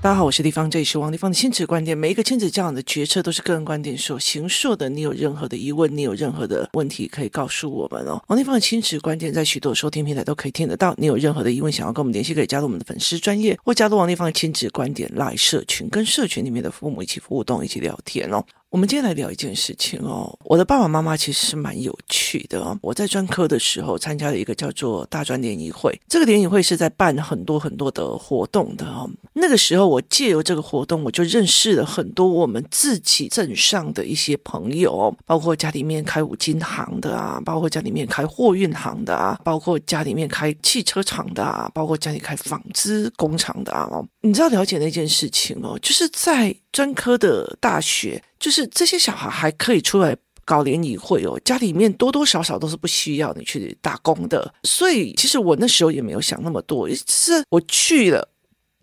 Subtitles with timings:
[0.00, 1.96] 大家好，我是丽芳，这里是王立芳的亲子观点。
[1.96, 4.88] 每一个亲子教养的决策都是个人观点所形塑的。
[4.88, 8.20] 你有任何的疑问，你有任何的问题，可以告诉我们哦。
[8.26, 10.92] 王立芳的亲子观点在许多收听平台都可以听得到。
[10.98, 18.44] 你有任何的疑问，想要跟我们联系，可以加入我们的粉丝专业，或加入王立芳的亲子观点来社群，跟社群里面的父母一起互动，一起聊天哦。
[18.72, 22.78] 我们今天来聊一件事情哦，我的爸爸妈妈其实是蛮有趣的哦。
[22.80, 29.06] 我在专科的时候参加了一个叫做大专联谊会，这个联谊会是在办很多很多的活动的哦。
[29.34, 43.86] 那个时候我借由这个活动，我就认识了很多我们自己镇上的一些朋友，包括家里面开五金行的啊，包括家里面开货运行的啊，包括家里面开汽车厂的啊，包括家里开纺织工厂的啊。
[44.22, 46.56] 你知道了解那件事情哦，就是在。
[46.72, 58.28] 专科的大学，就是这些小孩还可以出来搞联谊会哦，家里面多多少少都是不需要你去打工的，所以其实我那时候也没有想那么多，是我去了。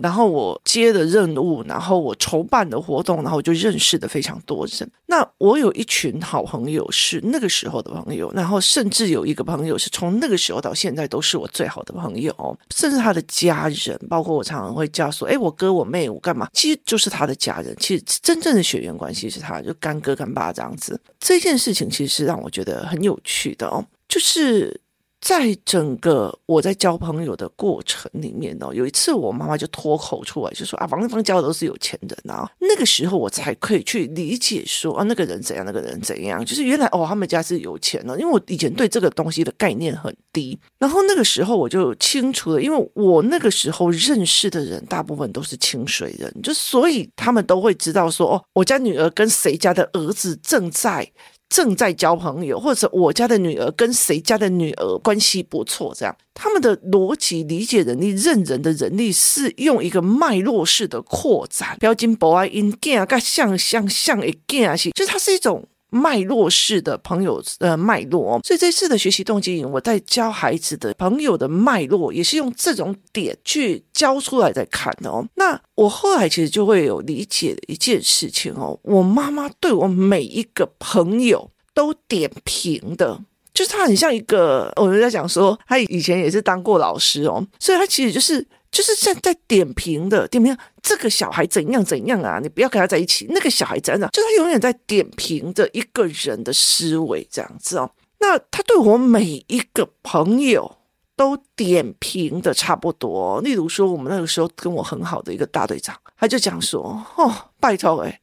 [0.01, 4.89] 然后我接的任务，然后我筹办的活动，然后我就认识的非常多人。
[5.07, 16.47] 那我有一群好朋友是那个时候的朋友，然后甚至有一个朋友是从那个时候到现在都是我最好的朋友，甚至他的家人，包括我常常会叫说，哎，我哥我妹我干嘛？
[16.53, 20.99] 其实就是他的家人，其实真正的血缘关系是他，就干哥干爸这样子。
[21.19, 24.79] 这件事情其实是让我觉得很有趣的哦，就是。
[25.21, 32.49] 在整个我在交朋友的过程里面哦，有一次我妈妈就脱口出来就说啊，王丽芳交的都是有钱人啊。
[32.59, 38.17] 那个时候我才可以去理解说啊，那个人怎样，那个人怎样，就是原来哦，他们家是有钱的。
[38.19, 51.11] 因为我以前对这个东西的概念很低，然后那个时候我就清楚了，因为我那个时候认识的人大部分都是清水人，就所以他们都会知道说哦，我家女儿跟谁家的儿子正在。
[51.49, 65.67] 正在交朋友，或者我家的女儿跟谁家的女儿关系不错，这样他们的逻辑理解能力、认人的能力是用一个脉络式的扩展，标金博爱因见啊，像像像一见啊，就是它是一种。
[65.89, 75.25] 脉络式的朋友呃脉络哦，所以这次的学习动机，我在教孩子的朋友的脉络，也是用这种点去教出来再看的哦。
[75.35, 83.19] 那我后来其实就会有理解的一件事情哦，我妈妈对我每一个朋友都点评的，
[83.53, 88.45] 就是她很像一个，我们在讲说，她以前也是当过老师哦，所以她其实就是。
[88.71, 92.39] 就是在在点评的点评，这个小孩怎样怎样啊？
[92.41, 93.25] 你不要跟他在一起。
[93.29, 94.09] 那个小孩怎样？
[94.11, 97.91] 就他永远在点评着一个人的思维这样子哦。
[98.19, 100.77] 那他对我每一个朋友
[101.15, 103.41] 都点评的差不多。
[103.41, 108.19] 例如说，我们那个时候跟我很好的一个大队长，他就讲说：“哦，拜托诶。”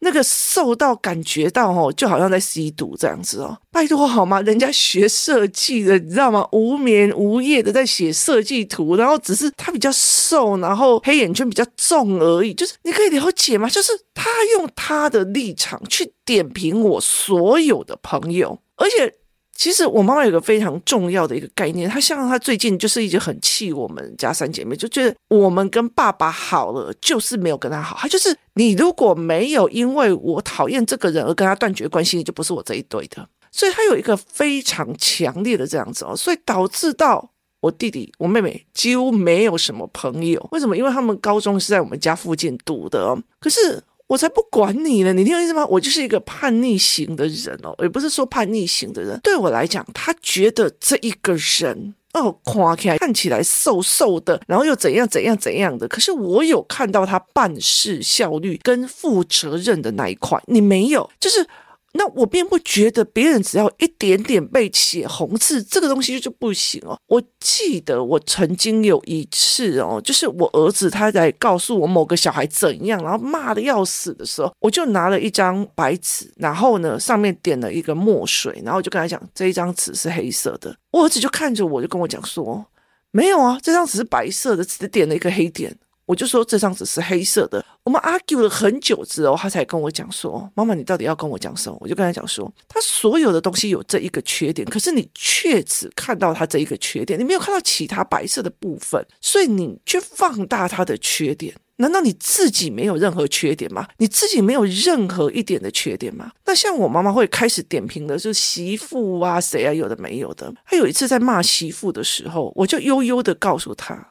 [0.00, 4.40] 那个瘦到感觉到哦，就好像在吸毒这样子哦，拜托好吗？
[4.42, 6.46] 人家学设计的，你知道吗？
[6.52, 12.54] 无眠无夜的在写设计图，然后只是他比较瘦，然后黑眼圈比较重而已。
[12.54, 13.68] 就是你可以了解吗？
[13.68, 19.19] 就是他用他的立场去点评我所有的朋友，而且。
[19.60, 27.94] 其实我妈妈有个非常重要的一个概念，她像她最近就是一直很气我们家三姐妹，就觉得我们跟爸爸好了，就是没有跟他好。
[28.00, 33.28] 她就是你如果没有因为我讨厌这个人而跟他断绝关系，就不是我这一对的。
[33.52, 40.48] 所以她有一个非常强烈的这样子哦，所以导致到我弟弟、我妹妹几乎没有什么朋友。
[40.52, 40.74] 为什么？
[40.74, 43.82] 因为他们高中是在我们家附近读的哦，可是。
[44.10, 45.64] 我才不管你呢，你听我意思吗？
[45.66, 49.16] 我就是一个叛逆型的人哦，也不是说叛逆型的人。
[49.22, 55.86] 对我来讲，他觉得这一个人哦，夸起来看起来瘦瘦的，然后又怎样怎样怎样的。
[55.86, 61.46] 可是我有看到他办事效率跟负责任的那一块，你没有，就是。
[61.92, 66.96] 那我并不觉得别人只要一点点被写红字，这个东西就不行哦。
[67.08, 80.76] 我记得我曾经有一次哦，就是我儿子他在告诉我某个小孩怎样，然后骂得要死的时候，我就拿了一张白纸，然后呢上面点了一个墨水，然后我就跟他讲，这一张纸是黑色的。
[80.92, 82.64] 我儿子就看着我就跟我讲说，
[83.10, 85.76] 没有啊，这张纸是白色的，只点了一个黑点。
[86.10, 101.54] 我就说这张纸是黑色的，我们 argue 了很久之后，他才跟我讲说：“妈妈，你到底要跟我讲什么？”我就跟他讲说：“他所有的东西有这一个缺点，可是你却只看到他这一个缺点，你没有看到其他白色的部分，所以你却放大他的缺点。
[101.76, 103.86] 难道你自己没有任何缺点吗？
[103.98, 106.32] 你自己没有任何一点的缺点吗？
[106.44, 110.52] 那像我妈妈会开始点评的，就是媳妇啊，谁啊，有的没有的。
[110.66, 114.08] 他有一次在骂媳妇的时候，我就悠悠的告诉他：“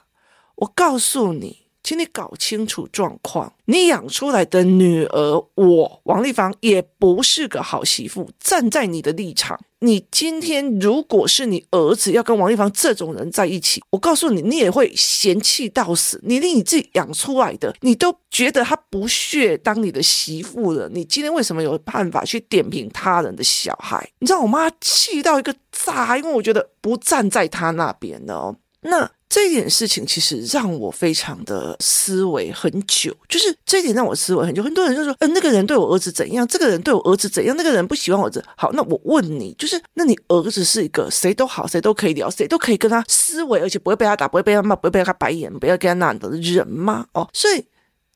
[0.56, 1.57] 我告诉你。”
[1.89, 8.30] 请你搞清楚状况，你养出来的女儿，我王丽芳也不是个好媳妇。
[8.39, 16.21] 站在你的立场，你今天如果是你儿子要跟王丽芳这种人在一起，我告诉你，你也会嫌弃到死。
[16.24, 20.88] 你连你自己养出来的，你都觉得他不屑当你的媳妇了。
[20.89, 24.07] 你今天为什么有办法去点评他人的小孩？
[24.19, 28.56] 你知道我妈气到一个炸，因为我觉得不站在他那边的哦。
[28.81, 29.09] 那。
[29.30, 34.64] 这一点事情其实让我非常的思维很久，就是这一点让我思维很久。
[34.64, 36.46] 很多人就说，嗯、那个人对我儿子怎样？
[36.48, 37.56] 这个人对我儿子怎样？
[37.56, 38.44] 那个人不喜欢我儿子。
[38.58, 47.06] 好，那我问你，就是，那你儿子是一个谁都好，谁都可以聊，谁都可以跟他思维，而且不会被他打，不会被他骂，不会被他白眼，不要跟他那样的人吗？
[47.14, 47.64] 哦，所以。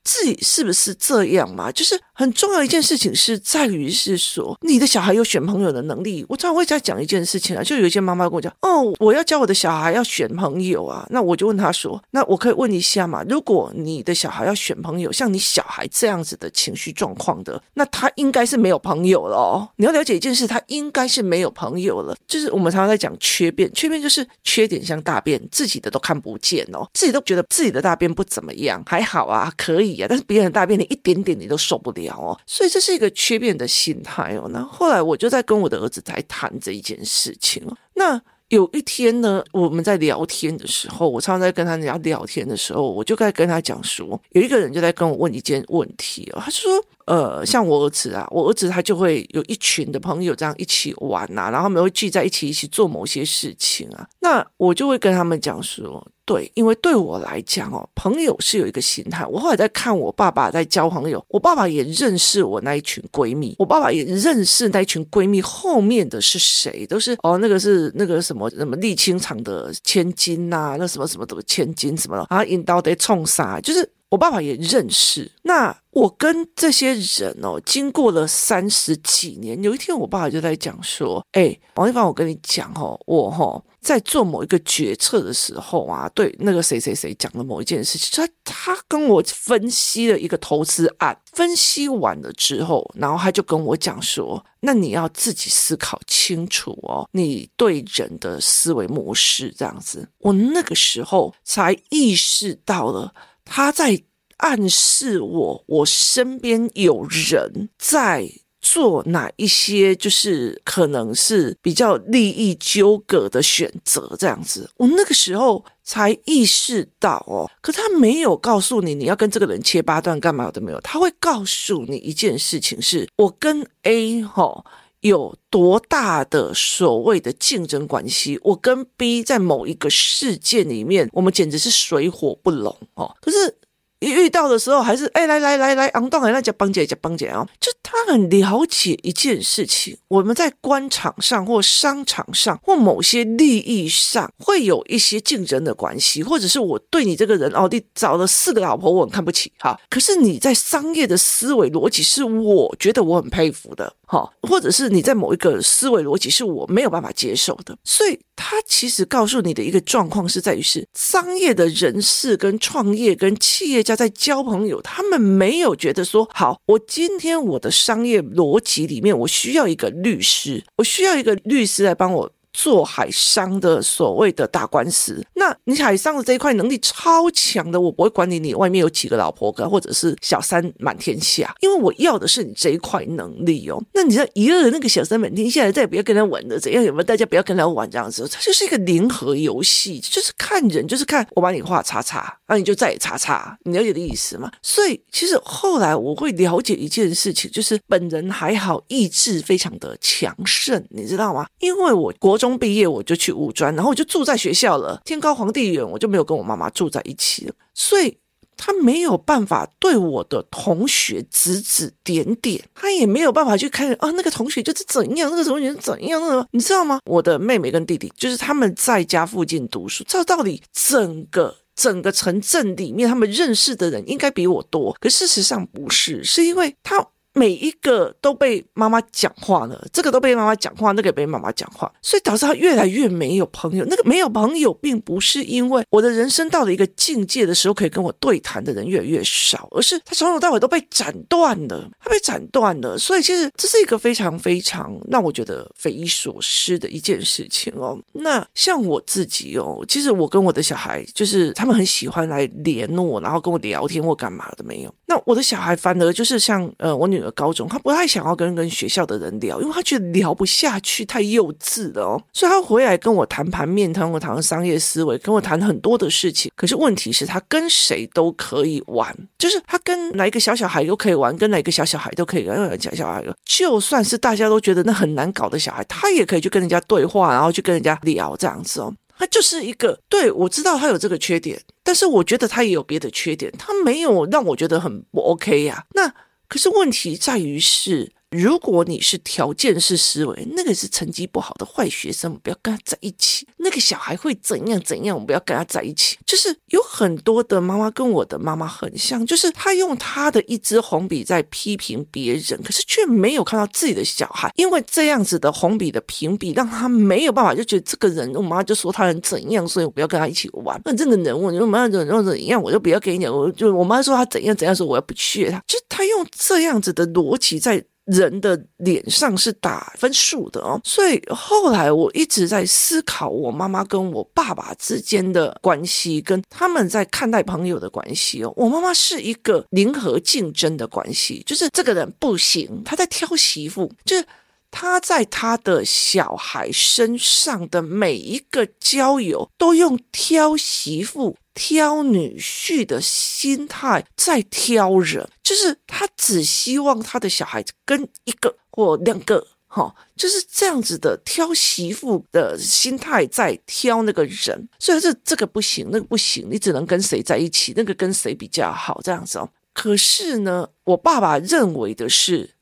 [0.04, 1.72] 自己是不是这样嘛？
[1.72, 6.26] 就是很重要一件事情是在于是说，你的小孩有选朋友的能力。
[6.30, 11.08] 我常常会在讲一件事情啊，就有一些妈妈跟我讲，哦，我要教我的小孩要选朋友啊。
[11.10, 13.24] 那我就问他说，那我可以问一下嘛？
[13.28, 19.70] 如果你的小孩要选朋友，像你小孩这样子的情绪状况的，那他应该是没有朋友了哦。
[19.78, 22.16] 你要了解一件事，他应该是没有朋友了。
[22.28, 29.93] 就是我们常常在讲缺变，缺变就是缺点像大便，自己的都看不见哦，自己都觉得自己的大便不怎么样，还好啊，可以。
[30.08, 34.48] 但是别人大便你一点点你都受不了哦，所以这是一个缺变的心态哦。
[34.52, 37.78] 那后来我就在跟我的儿子在谈这一件事情哦。
[37.94, 46.72] 那有一天呢，我们在聊天的时候，我常常在跟他聊聊天的时候，我就在跟他讲说，有一个人就在跟我问一件问题哦，他说。
[47.06, 54.08] 呃，像我儿子啊，我儿子他就会有一群的朋友这样一起玩呐、啊，然后他们会聚在一起一起做某些事情啊。
[54.22, 59.26] 那我就会跟他们讲说，对，因为对我来讲哦，朋友是有一个心态。
[59.26, 73.90] 我后来在看我爸爸在交朋友，我爸爸也认识我那一群闺蜜，我爸爸也认识那一群闺蜜后面的是谁，都是哦，那个是那个什么什么沥青厂的千金呐、那什么什么什么千金什么的啊，引导得冲杀，就是。
[74.14, 100.08] 我爸爸也认识，那我跟这些人哦，经过了三十几年，有一天我爸爸就在讲说：“哎，王一凡，我跟你讲哦，我哈在做某一个决策的时候啊，对那个谁谁谁讲了某一件事情，他他跟我分析了一个投资案，分析完了之后，然后他就跟我讲说，那你要自己思考清楚哦，你对人的思维模式这样子。
[100.20, 103.12] 我那个时候才意识到了。”
[103.46, 104.02] 他在
[104.38, 108.30] 暗示我，我身边有人在
[108.60, 114.70] 做哪一些，就是可能是比较利益纠葛的选择，这样子。
[114.78, 124.64] 我那个时候才意识到哦，可他没有告诉你你要跟这个人切八段干嘛的没有，他会告诉你一件事情是，我跟 A 哈
[125.04, 133.16] 有多大的所谓的竞争关系，我跟 B 在某一个事件里面，我们简直是水火不容哦。
[133.22, 133.56] 可是。
[134.04, 137.48] 一遇到的时候，还是哎，来来来来，昂当来那叫帮姐叫帮姐啊！
[137.62, 149.80] 就他很了解一件事情，我们在官场上或商场上或某些利益上会有一些竞争的关系，或者是我对你这个人哦，你找了四个老婆，我很看不起哈。
[149.90, 163.96] 可是你在商业的思维逻辑是我觉得我很佩服的哈，或者是你在某一个思维逻辑是我没有办法接受的，所以他其实告诉你的一个状况是在于是商业的人士跟创业跟企业家。
[163.96, 172.32] 在交朋友，他们没有觉得说好，我今天我的商业逻辑里面，我需要一个律师，我需要一个律师来帮我。
[172.54, 183.84] 做海商的所谓的大官司，那你海商的这一块能力超强的，我不会管你你外面有几个老婆或者是小三满天下，因为我要的是你这一块能力哦。
[183.94, 186.84] 那你知道一个那个小三满天下，再也不要跟他玩的怎样？
[186.84, 187.04] 有没有？
[187.04, 194.52] 大家不要跟他玩这样子，它就是一个零和游戏，就是看人，就是看我把你画叉叉，那你就再也叉叉，你了解的意思吗？
[194.62, 201.48] 所以其实后来我会了解一件事情，就是本人还好，意志非常的强盛，你知道吗？
[201.60, 202.38] 因为我国。
[202.44, 205.02] 中毕业我就去五专，然后我就住在学校了。
[205.06, 207.54] 天高皇帝远，我就没有跟我妈妈住在一起了。
[207.74, 208.18] 所以
[208.58, 217.00] 他没有办法对我的同学指指点点，他也没有办法去看啊，那个同学就是怎样，那个同学是怎样的，你知道吗？
[217.06, 227.08] 我的妹妹跟弟弟就是他们在家附近读书，照道理整个整个城镇里面，他们认识的人应该比我多，可事实上不是，是因为他。
[227.34, 233.84] 每一个都被妈妈讲话了，这个都被妈妈讲话，那个也被妈妈讲话，所以导致他越来越没有朋友。
[233.90, 242.98] 那个没有朋友，并不是因为我的人生到了一个境界的时候，可以跟我对谈的人越来越少，而是他从头到尾都被斩断了，他被斩断了。
[242.98, 247.98] 所以其实这是一个非常非常让我觉得匪夷所思的一件事情哦。
[248.12, 254.94] 那像我自己哦，其实我跟我的小孩就是他们很喜欢来联络，然后跟我聊天或干嘛的没有。
[255.14, 262.24] 那我的小孩反而就是像呃，我女儿高中，她不太想要跟跟学校的人聊，因为她觉得聊不下去，太幼稚了哦。
[262.34, 266.52] 所以她回来跟我谈盘面，跟我谈商业思维，跟我谈很多的事情。
[266.56, 278.92] 可是问题是，她跟谁都可以玩，就是她跟哪一个小小孩都可以玩，跟哪一个小小孩都可以跟小小孩，就算是大家都觉得那很难搞的小孩，他也可以去跟人家对话，然后去跟人家聊这样子哦。
[279.24, 285.86] 他就是一个，对，我知道他有这个缺点，但是我觉得他也有别的缺点，他没有让我觉得很不 OK 呀。
[285.94, 286.14] 那
[286.50, 288.12] 可是问题在于是。
[288.34, 293.48] 如果你是条件式思维，那个是成绩不好的坏学生，不要跟他在一起。
[293.58, 296.18] 那个小孩会怎样怎样，我们不要跟他在一起。
[296.26, 304.52] 就是有很多的妈妈跟我的妈妈很像，就是她用她的一支红笔在批评别人，可是却没有看到自己的小孩。
[304.56, 310.82] 因为这样子的红笔的评比，让他没有办法就觉得这个人，我妈就说他人怎样，所以我不要跟他一起玩。
[310.84, 313.32] 那这个人，我我妈妈怎样怎样，我就不要跟你讲。
[313.32, 317.84] 我就我妈说他怎样怎样，说我要不去他，就他用这样子的逻辑在。
[318.06, 328.54] 人的脸上是打分数的哦，所以后来我一直在思考我妈妈跟我爸爸之间的关系，跟他们在看待朋友的关系哦。
[328.58, 334.26] 我妈妈是一个零和竞争的关系，就是这个人不行，他在挑媳妇，就是
[334.70, 341.38] 他在他的小孩身上的每一个交友都用挑媳妇。
[341.54, 359.50] 挑女婿的心态在挑人，就是他只希望他的小孩子跟一个或两个，哈，就是这样子的挑媳妇的心态在挑那个人，所以这这个不行，那个不行，你只能跟谁在一起，那个跟谁比较好这样子哦。
[359.74, 362.53] 可是呢，我爸爸认为的是。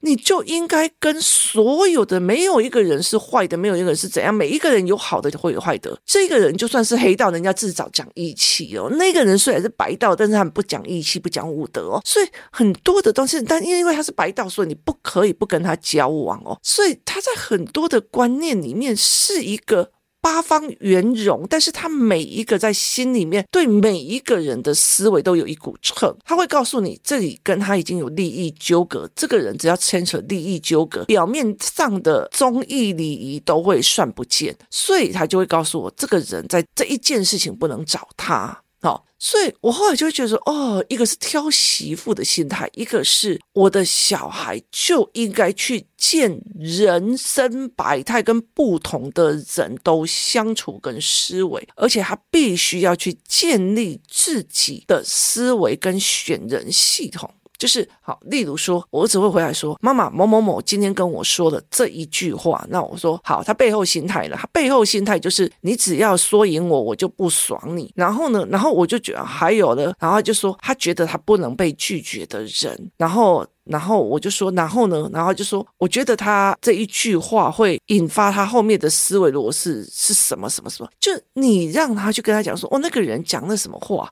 [0.00, 5.98] 你就应该跟所有的，没有一个人是坏的，没有一个人是怎样，每一个人有好的就会有坏的。
[6.04, 8.88] 这个人就算是黑道，人家至少讲义气哦。
[8.92, 12.02] 那个人虽然是白道，但是他们不讲义气，不讲武德哦。
[12.04, 16.58] 所以很多的东西，但因为他是白道，所以你不可以不跟他交往哦。
[16.62, 19.90] 所以他在很多的观念里面是一个。
[20.20, 38.62] 八方圆融，但是他每一个在心里面对每一个人的思维都有一股秤，他会告诉你这里跟他已经有利益纠葛，这个人只要牵扯利益纠葛，表面上的忠义礼仪都会算不见，所以他就会告诉我，这个人在这一件事情不能找他。
[38.82, 57.30] 好，所以我后来就觉得说，哦，一个是挑媳妇的心态，一个是我的小孩就应该去见人生百态跟不同的人都相处跟思维，而且他必须要去建立自己的思维跟选人系统。
[57.60, 64.36] 就是好，例如说，我儿子会回来说：“妈妈，某某某今天跟我说了这一句话。”那我说：“好，他背后心态了。
[64.38, 67.92] 他背后心态就是，你只要说赢我，我就不爽你。
[67.94, 72.90] 然后呢，然后我就觉得还有呢，然后就说他觉得他不能被拒绝的人。
[72.96, 80.88] 然后，然后我就说，然后呢，然后就说，我觉得他这一句话会引发他后面的思维逻辑是，是什么什么什么？
[80.98, 84.10] 就你让他去跟他讲说，哦，那个人讲了什么话，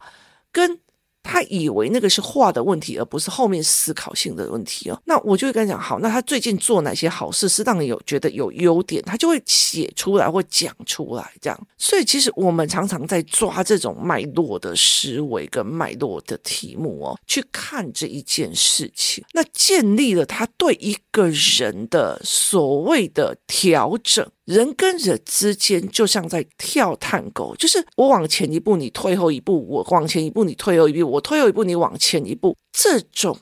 [0.53, 0.79] 跟。”
[1.31, 4.99] 他以为那个是话的问题，而不是后面思考性的问题哦。
[5.05, 11.67] 那我就会跟他讲，好，那他最近做哪些好事，是让你有觉得有优点，他就会写出来或讲出来这样。
[11.77, 24.27] 所以其实我们常常在抓这种脉络的思维跟脉络的题目哦，去看这一件事情，那建立了他对一个人的所谓的调整。
[24.49, 32.57] 人跟人之间就像在跳探戈，就是我往前一步，你退后一步；我往前一步，你退后一步；我退后一步，你往前一步。
[32.73, 33.39] 这种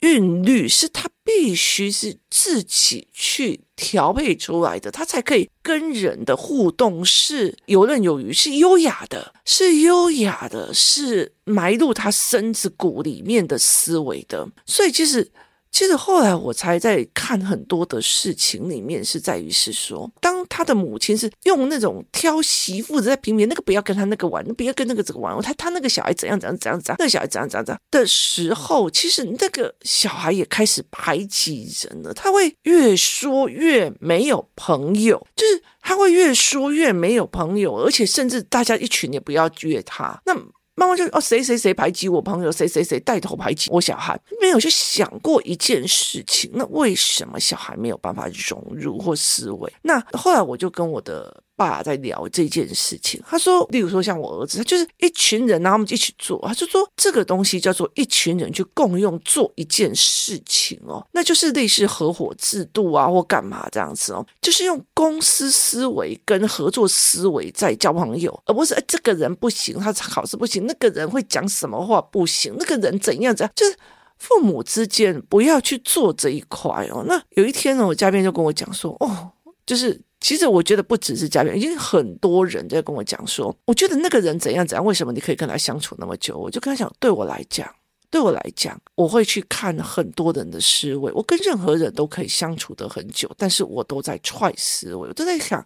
[0.00, 14.48] 韵律是他必须是自己去调配出来的，他才可以跟人的互动是游刃有余，是优雅的，是优雅的，是埋入他身子骨里面的思维的。
[14.66, 15.30] 所以其实。
[15.72, 40.36] 其实后来我才在看很多的事情里面，是在于是说，当他的母亲是用那种挑媳妇在评评，那个不要跟他那个玩，不要跟那个这个玩，他他那个小孩怎样怎样怎样怎样，那个小孩怎样怎样怎样的时候，其实那个小孩也开始排挤人了，他会越说越没有朋友，就是他会越说越没有朋友，而且甚至大家一群也不要约他，那。
[40.74, 46.50] 妈妈就哦，谁谁谁排挤我朋友，谁谁谁带头排挤我小孩，没有去想过一件事情。
[46.54, 49.72] 那为什么小孩没有办法融入或思维？
[49.82, 51.42] 那后来我就跟我的。
[51.70, 53.22] 爸在聊这件事情。
[53.26, 56.40] 他说，例如说像我儿子，他就是一群人，然后我们一起做。
[56.46, 73.76] 他就说这个东西叫做一群人去共用做一件事情哦，那就是类似合伙制度啊，或干嘛这样子哦，就是用公司思维跟合作思维在交朋友，而不是哎这个人不行，他考试不行，那个人会讲什么话不行，那个人怎样怎样，就是。
[74.18, 77.02] 父母之间不要去做这一块哦。
[77.08, 79.28] 那有一天呢，我嘉宾就跟我讲说，哦，
[79.66, 86.38] 就是其实我觉得不只是嘉宾，已经很多人在跟我讲说，我觉得那个人怎样怎样，为什么你可以跟他相处那么久？
[86.38, 87.68] 我就跟他讲，对我来讲，
[88.08, 95.62] 对我来讲，我会去看很多人的思维，我跟任何人都可以相处得很久，但是我都在踹思维，我都在想。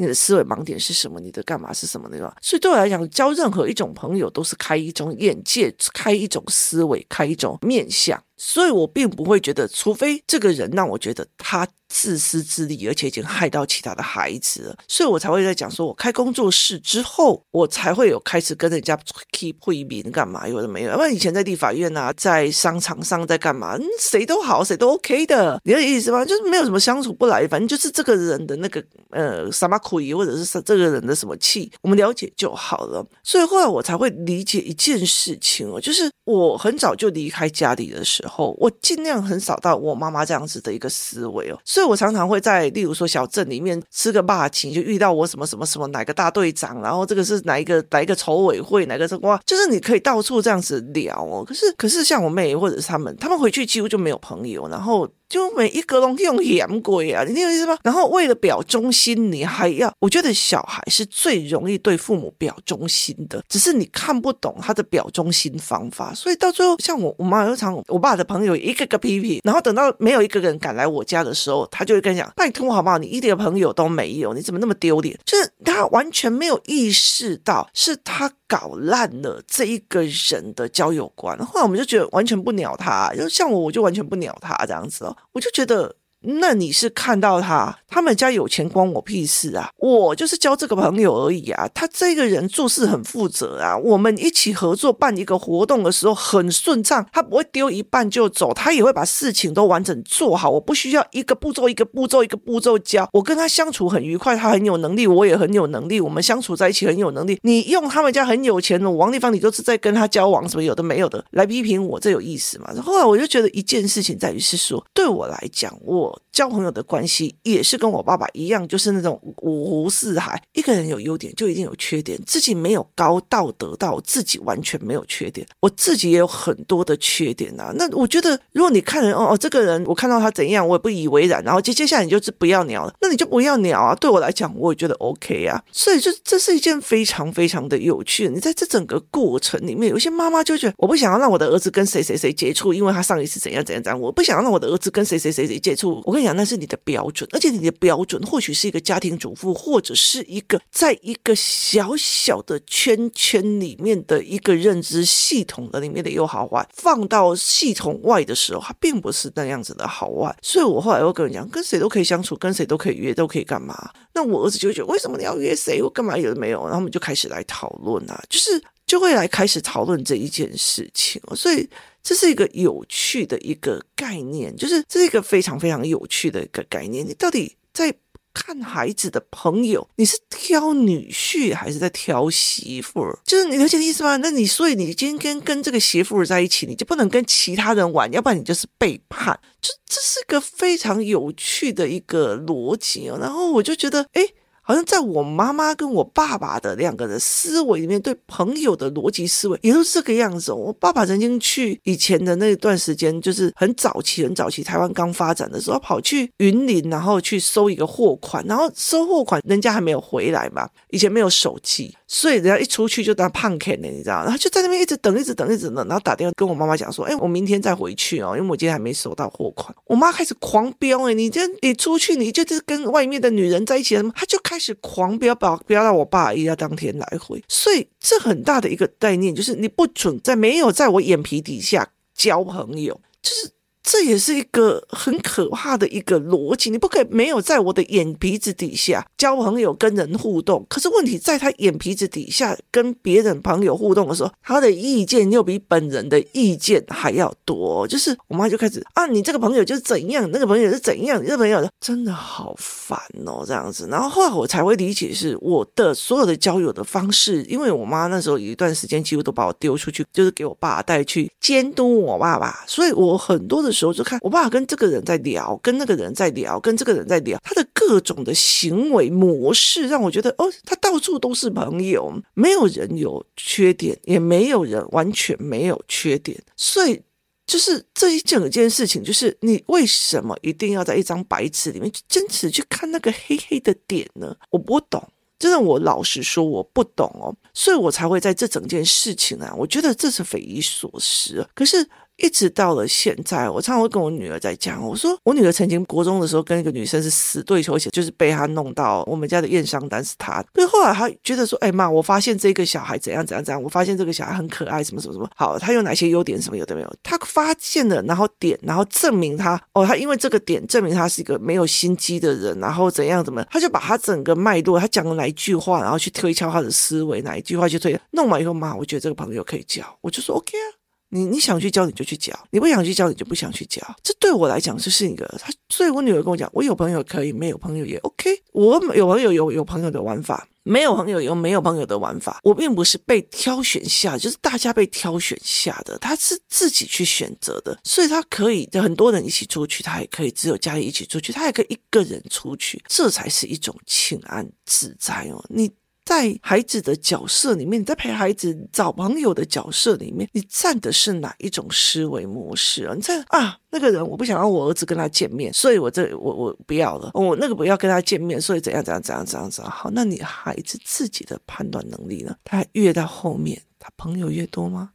[0.00, 1.18] 你的思维盲点是什么？
[1.18, 2.32] 你的干嘛是什么那个？
[2.40, 8.22] 所以对我来讲，交任何一种朋友都是开一种眼界，开一种思维，开一种面向。
[8.38, 18.96] 所以我并不会觉得，除非这个人让我觉得他自私自利，而且已经害到其他的孩子了，所以我才会在讲说，我开工作室之后，我才会有开始跟人家
[19.32, 20.46] keep 会面干嘛？
[20.46, 20.90] 有的没有？
[20.90, 23.76] 要不然以前在立法院啊，在商场上在干嘛？
[23.76, 26.24] 嗯谁都好，谁都 OK 的，你的意思吗？
[26.24, 33.04] 就是没有什么相处不来，反正就是这个人的那个呃什么亏，或者是这个人的什么气，我们了解就好了。
[33.24, 38.54] 所以后来我才会理解一件事情哦，就是我很早就离开家里的时候。
[38.58, 51.42] 我尽量很少到我妈妈这样子的一个思维哦，所以我常常会在，例如说小镇里面吃个霸气，就遇到我什么什么什么哪个大队长，然后这个是哪一个哪一个筹委会，哪个什么，就是你可以到处这样子聊哦。
[51.46, 55.08] 可是可是像我妹或者是他们，他们回去几乎就没有朋友，然后。
[55.28, 57.76] 就每一个都用盐鬼啊，你听我意思吗？
[57.82, 72.98] 然后为了表忠心，你还要，我觉得小孩是最容易对父母表忠心的，只是你看不懂他的表忠心方法，所以到最后，像我我妈有常我爸的朋友一个个批评，然后等到没有一个人敢来我家的时候，他就会跟你讲：拜托好不好？
[72.98, 75.18] 你一点朋友都没有，你怎么那么丢脸？
[75.24, 78.32] 就是他完全没有意识到是他。
[78.48, 85.97] 搞烂了这一个人的交友观，后来我们就觉得完全不鸟他，就像我，我就完全不鸟他这样子哦，我就觉得。
[86.20, 89.70] 那你是看到他，他们家有钱关我屁事啊！
[89.76, 91.68] 我就是交这个朋友而已啊。
[91.72, 93.78] 他这个人做事很负责啊。
[93.78, 100.50] 我们一起合作办一个活动的时候很顺畅，他不会丢一半就走，他也会把事情都完整做好。
[100.50, 103.08] 我不需要一个步骤一个步骤一个步骤教。
[103.12, 107.38] 我跟他相处很愉快，他很有能力，我也很有能力，我们相处在一起很有能力。
[107.42, 112.74] 你用他们家很有钱的王立芳，你都是在跟他交往，什么有的没有的来批评我，这有意思吗？
[112.82, 116.07] 后来我就觉得一件事情在于是说，对我来讲，我。
[116.32, 127.72] 交朋友的关系也是跟我爸爸一样，就是那种五湖四海，一个人有优点就一定有缺点，自己没有高道德到自己完全没有缺点，我自己也有很多的缺点啊。
[127.76, 133.94] 那我觉得，如果你看人哦哦，这个人我看到他怎样，我也不以为然，然后接接下来你就是不要鸟了，那你就不要鸟啊。
[133.94, 135.62] 对我来讲，我也觉得 OK 啊。
[135.72, 138.28] 所以就这是一件非常非常的有趣。
[138.28, 145.97] 你在这整个过程里面，有些妈妈就觉得我不想要让我的儿子跟谁谁谁接触，因为他上一次怎样怎样怎样，我不想要让我的儿子跟谁谁谁谁接触。
[146.04, 146.38] 我跟你讲。
[146.38, 160.32] 那是你的标准，而且你的标准或许是一个家庭主妇，或者是一个在一个小小的圈圈里面的一个认知系统的里面的又好坏，放到系统外的时候，它并不是那样子的好坏。
[160.40, 163.90] 所以我后来又跟人讲，跟谁都可以相处，跟谁都可以约，都可以干嘛？
[164.14, 165.82] 那我儿子就觉得，为什么你要约谁？
[165.82, 166.62] 我干嘛有的没有？
[166.62, 171.22] 然后我们就开始来讨论啊，就是就会来开始讨论这一件事情。
[171.36, 171.68] 所以。
[172.00, 177.06] 这是一个有趣的一个概念，就是这是一个非常非常有趣的一个概念。
[177.06, 177.92] 你到底在
[178.32, 183.04] 看孩子的朋友，你是挑女婿还是在挑媳妇？
[183.26, 184.16] 就是你了解的意思吗？
[184.18, 189.38] 那你所以你今天跟这个媳妇在一起，你就不能跟其他人玩，要不然你就是背叛。
[189.60, 193.18] 这这是个非常有趣的一个逻辑哦。
[193.20, 194.26] 然后我就觉得，哎。
[194.68, 200.52] 好像在我妈妈跟我爸爸的两个人思维里面，对朋友的逻辑思维也都是这个样子。
[200.52, 211.96] 我爸爸曾经去以前的那段时间，就是很早期、很早期台湾刚发展的时候，跑去云林，然后去收一个货款，然后收货款，人家还没有回来嘛，以前没有手机。
[212.10, 214.22] 所以人家一出去就当胖看的，你知道？
[214.22, 227.40] 然后就在那边一直等，一直等，一直等，然后打电话跟我妈妈讲说：“哎，我明天再回去哦，因为我今天还没收到货款。”我妈开始狂飙：“哎，你这你出去，你就是跟外面的女人在一起了吗？”她就开开始狂飙，飙飙到我爸一家当天来回。
[227.46, 233.57] 所以这很大的一个概念就是，你不准在没有在我眼皮底下交朋友，就是。
[233.90, 236.68] 这也是一个很可怕的一个逻辑。
[236.68, 240.66] 你不可以没有在我的眼皮子底下交朋友、跟人互动。
[240.68, 247.88] 可是问题在他眼皮子底下跟别人朋友互动的时候，他的意见又比本人的意见还要多。
[247.88, 253.88] 就是我妈就开始啊，你这个朋友就是怎样，那个朋友是怎样，这个朋友真的好烦哦，这样子。
[253.90, 277.00] 然后后来我才会理解，是我的所有的交友的方式，因为我妈那时候有一段时间几乎都把我丢出去，就是给我爸带去监督我爸爸，所以我很多的时候就看我爸爸跟这个人在聊，跟那个人在聊，跟这个人在聊，他的各种的行为模式让我觉得哦，他到处都是朋友，没有人有缺点，也没有人完全没有缺点，所以
[277.46, 284.34] 就是这一整件事情，就是你为什么一定要在一张白纸里面去真实去看那个黑黑的点呢？
[284.50, 285.00] 我不懂。
[285.38, 291.46] 真的，我老实说，我不懂哦，所以我才会在这整件事情啊，我觉得这是匪夷所思。
[291.54, 291.88] 可是。
[292.18, 300.44] 一直到了现在，我常常会跟我女儿在讲，我说我女儿曾经国中的时候跟一个女生是死对头，而且就是被她弄到我们家的验伤单是她。
[300.52, 320.77] 可是后来她觉得说，哎妈，我发现这个小孩怎样怎样怎样，我发现这个小孩很可爱，什么什么什么，好，他有哪些优点，什么有的没有，他发现了，然后点，然后证明他，哦，他因为这个点证明他是一个没有心机的人，然后怎样怎么，他就把他整个脉络，他讲了哪一句话，然后去推敲他的思维，哪一句话去推，弄完以后，妈，我觉得这个朋友可以交，我就说 OK 啊。
[321.10, 323.80] 你你想去交你就去交，你不想去交你就不想去交。
[324.02, 328.42] 这对我来讲就是一个，他所以我女儿跟我讲，我有朋友可以，没有朋友也 OK。
[328.52, 332.40] 我有朋友有有朋友的玩法，没有朋友有没有朋友的玩法。
[332.42, 345.42] 我并不是被挑选下，就是大家被挑选下的，他是自己去选择的，所以他可以很多人一起出去，他也可以只有家里一起出去，他也可以一个人出去，这才是一种轻安自在哦。
[345.48, 345.70] 你。
[346.08, 352.94] 在孩子的角色里面，你在陪孩子找朋友的角色里面，你站的是哪一种思维模式啊？
[352.94, 357.10] 你在啊，那个人我不想让我儿子跟他见面，所以我这我我不要了。
[357.12, 359.70] 我那个不要跟他见面，所以怎样怎样怎样怎样怎样。
[359.70, 362.34] 好，那你孩子自己的判断能力呢？
[362.42, 364.92] 他越到后面，他朋友越多吗？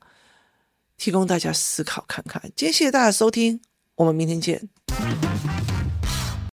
[0.97, 2.41] 提供大家思考看看。
[2.56, 3.62] 今天谢谢大家收听，
[3.97, 4.67] 我们明天见。